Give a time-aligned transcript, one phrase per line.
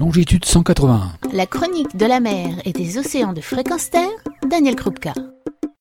[0.00, 1.12] longitude 181.
[1.34, 4.08] La chronique de la mer et des océans de fréquence terre,
[4.48, 5.12] Daniel Krupka.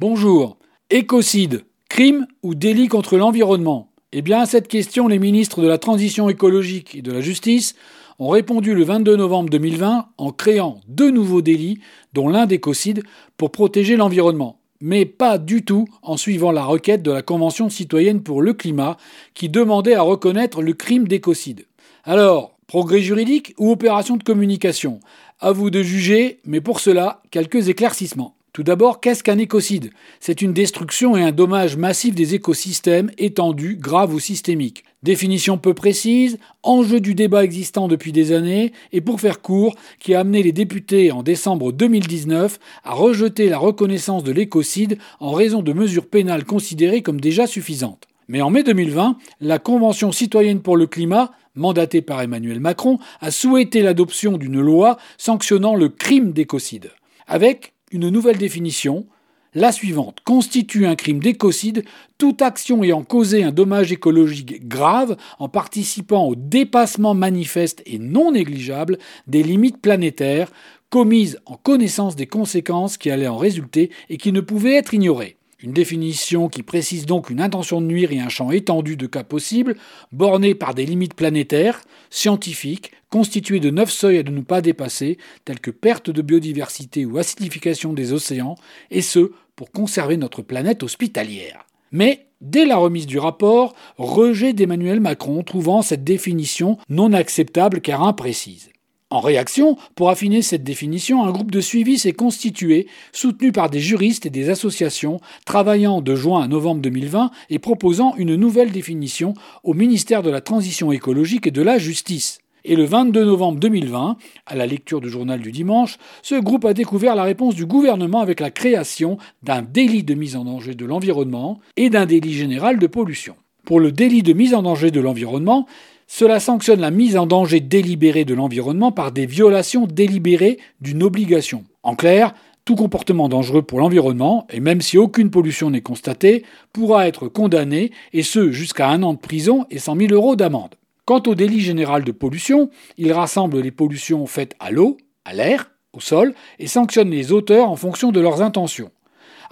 [0.00, 0.58] Bonjour.
[0.90, 3.92] Écocide, crime ou délit contre l'environnement?
[4.10, 7.76] Eh bien, à cette question, les ministres de la Transition écologique et de la Justice
[8.18, 11.78] ont répondu le 22 novembre 2020 en créant deux nouveaux délits,
[12.12, 13.04] dont l'un d'écocide,
[13.36, 18.22] pour protéger l'environnement mais pas du tout en suivant la requête de la Convention citoyenne
[18.22, 18.96] pour le climat
[19.34, 21.66] qui demandait à reconnaître le crime d'écocide.
[22.04, 25.00] Alors, progrès juridique ou opération de communication
[25.40, 28.36] À vous de juger, mais pour cela, quelques éclaircissements.
[28.52, 29.90] Tout d'abord, qu'est-ce qu'un écocide?
[30.20, 34.84] C'est une destruction et un dommage massif des écosystèmes étendus, graves ou systémiques.
[35.02, 40.14] Définition peu précise, enjeu du débat existant depuis des années, et pour faire court, qui
[40.14, 45.62] a amené les députés en décembre 2019 à rejeter la reconnaissance de l'écocide en raison
[45.62, 48.09] de mesures pénales considérées comme déjà suffisantes.
[48.30, 53.32] Mais en mai 2020, la Convention citoyenne pour le climat, mandatée par Emmanuel Macron, a
[53.32, 56.92] souhaité l'adoption d'une loi sanctionnant le crime d'écocide.
[57.26, 59.04] Avec une nouvelle définition,
[59.52, 61.82] la suivante constitue un crime d'écocide
[62.18, 68.30] toute action ayant causé un dommage écologique grave en participant au dépassement manifeste et non
[68.30, 70.52] négligeable des limites planétaires
[70.88, 75.39] commise en connaissance des conséquences qui allaient en résulter et qui ne pouvaient être ignorées.
[75.62, 79.24] Une définition qui précise donc une intention de nuire et un champ étendu de cas
[79.24, 79.76] possibles,
[80.10, 85.60] borné par des limites planétaires, scientifiques, constituées de neuf seuils à ne pas dépasser, tels
[85.60, 88.54] que perte de biodiversité ou acidification des océans,
[88.90, 91.66] et ce, pour conserver notre planète hospitalière.
[91.92, 98.02] Mais, dès la remise du rapport, rejet d'Emmanuel Macron trouvant cette définition non acceptable car
[98.02, 98.70] imprécise.
[99.12, 103.80] En réaction, pour affiner cette définition, un groupe de suivi s'est constitué, soutenu par des
[103.80, 109.34] juristes et des associations, travaillant de juin à novembre 2020 et proposant une nouvelle définition
[109.64, 112.38] au ministère de la Transition écologique et de la Justice.
[112.64, 116.72] Et le 22 novembre 2020, à la lecture du journal du dimanche, ce groupe a
[116.72, 120.84] découvert la réponse du gouvernement avec la création d'un délit de mise en danger de
[120.84, 123.34] l'environnement et d'un délit général de pollution.
[123.64, 125.66] Pour le délit de mise en danger de l'environnement,
[126.12, 131.62] cela sanctionne la mise en danger délibérée de l'environnement par des violations délibérées d'une obligation.
[131.84, 132.34] En clair,
[132.64, 137.92] tout comportement dangereux pour l'environnement, et même si aucune pollution n'est constatée, pourra être condamné,
[138.12, 140.74] et ce jusqu'à un an de prison et 100 000 euros d'amende.
[141.04, 145.70] Quant au délit général de pollution, il rassemble les pollutions faites à l'eau, à l'air,
[145.92, 148.90] au sol, et sanctionne les auteurs en fonction de leurs intentions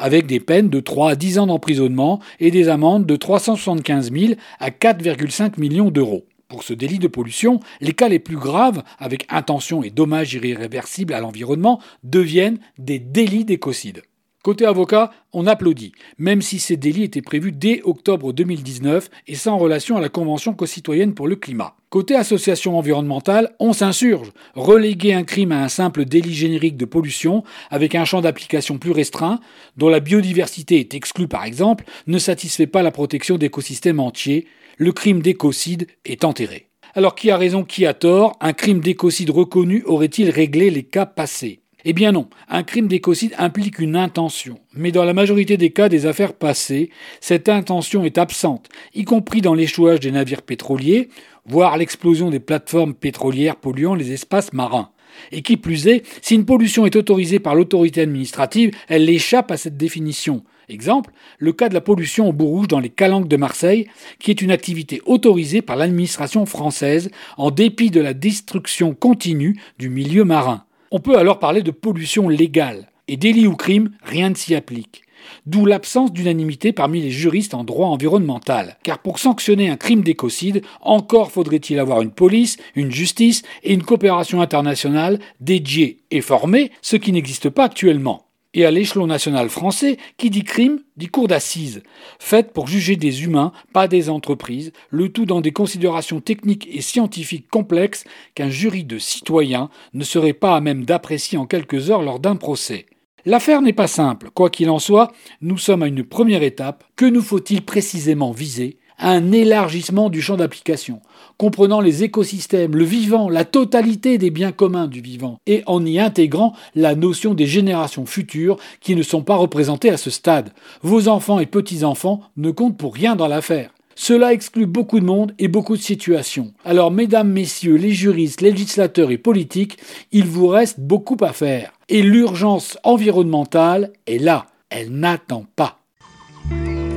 [0.00, 4.34] avec des peines de 3 à 10 ans d'emprisonnement et des amendes de 375 000
[4.60, 6.24] à 4,5 millions d'euros.
[6.48, 11.12] Pour ce délit de pollution, les cas les plus graves, avec intention et dommages irréversibles
[11.12, 14.02] à l'environnement, deviennent des délits d'écocide.
[14.42, 19.58] Côté avocat, on applaudit, même si ces délits étaient prévus dès octobre 2019 et sans
[19.58, 21.76] relation à la Convention co-citoyenne pour le climat.
[21.90, 24.32] Côté association environnementale, on s'insurge.
[24.54, 28.92] Reléguer un crime à un simple délit générique de pollution, avec un champ d'application plus
[28.92, 29.40] restreint,
[29.76, 34.46] dont la biodiversité est exclue par exemple, ne satisfait pas la protection d'écosystèmes entiers.
[34.80, 36.68] Le crime d'écocide est enterré.
[36.94, 38.36] Alors qui a raison, qui a tort?
[38.40, 41.62] Un crime d'écocide reconnu aurait-il réglé les cas passés?
[41.84, 44.60] Eh bien non, un crime d'écocide implique une intention.
[44.74, 46.90] Mais dans la majorité des cas des affaires passées,
[47.20, 51.08] cette intention est absente, y compris dans l'échouage des navires pétroliers,
[51.44, 54.92] voire l'explosion des plateformes pétrolières polluant les espaces marins.
[55.32, 59.56] Et qui plus est, si une pollution est autorisée par l'autorité administrative, elle échappe à
[59.56, 60.42] cette définition.
[60.68, 63.88] Exemple, le cas de la pollution au bout rouge dans les calanques de Marseille,
[64.18, 69.88] qui est une activité autorisée par l'administration française en dépit de la destruction continue du
[69.88, 70.64] milieu marin.
[70.90, 75.02] On peut alors parler de pollution légale, et délit ou crime, rien ne s'y applique.
[75.46, 78.78] D'où l'absence d'unanimité parmi les juristes en droit environnemental.
[78.82, 83.82] Car pour sanctionner un crime d'écocide, encore faudrait-il avoir une police, une justice et une
[83.82, 89.98] coopération internationale dédiée et formée, ce qui n'existe pas actuellement et à l'échelon national français,
[90.16, 91.82] qui dit crime dit cour d'assises,
[92.18, 96.80] faite pour juger des humains, pas des entreprises, le tout dans des considérations techniques et
[96.80, 98.04] scientifiques complexes
[98.34, 102.36] qu'un jury de citoyens ne serait pas à même d'apprécier en quelques heures lors d'un
[102.36, 102.86] procès.
[103.26, 106.84] L'affaire n'est pas simple, quoi qu'il en soit, nous sommes à une première étape.
[106.96, 108.78] Que nous faut-il précisément viser?
[109.00, 111.00] Un élargissement du champ d'application,
[111.36, 116.00] comprenant les écosystèmes, le vivant, la totalité des biens communs du vivant, et en y
[116.00, 120.52] intégrant la notion des générations futures qui ne sont pas représentées à ce stade.
[120.82, 123.70] Vos enfants et petits-enfants ne comptent pour rien dans l'affaire.
[124.00, 126.52] Cela exclut beaucoup de monde et beaucoup de situations.
[126.64, 129.76] Alors, mesdames, messieurs, les juristes, législateurs et politiques,
[130.12, 131.72] il vous reste beaucoup à faire.
[131.88, 134.46] Et l'urgence environnementale est là.
[134.70, 135.80] Elle n'attend pas.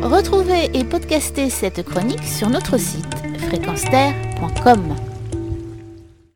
[0.04, 3.16] Retrouvez et podcastez cette chronique sur notre site
[3.48, 3.84] fréquence